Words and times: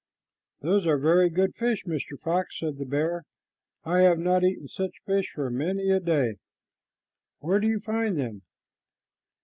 "Those 0.61 0.87
are 0.87 0.97
very 0.97 1.29
good 1.29 1.53
fish, 1.53 1.83
Mr. 1.85 2.19
Fox," 2.19 2.57
said 2.59 2.79
the 2.79 2.87
bear. 2.87 3.21
"I 3.83 3.99
have 3.99 4.17
not 4.17 4.43
eaten 4.43 4.67
such 4.67 4.99
fish 5.05 5.29
for 5.35 5.51
many 5.51 5.91
a 5.91 5.99
day. 5.99 6.37
Where 7.37 7.59
do 7.59 7.67
you 7.67 7.79
find 7.79 8.17
them?" 8.17 8.41